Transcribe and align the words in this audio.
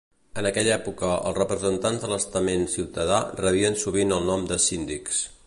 En 0.41 0.45
aquella 0.49 0.71
època 0.75 1.09
els 1.31 1.37
representants 1.39 2.01
de 2.05 2.09
l'estament 2.13 2.67
ciutadà 2.77 3.21
rebien 3.43 3.79
sovint 3.85 4.17
el 4.19 4.27
nom 4.33 4.49
de 4.55 4.61
síndics. 4.69 5.23